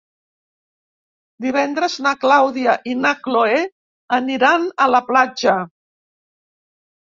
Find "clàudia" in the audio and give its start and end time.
2.23-2.73